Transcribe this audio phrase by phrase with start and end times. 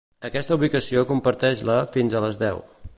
[0.29, 2.65] Aquesta ubicació comparteix-la fins a les deu.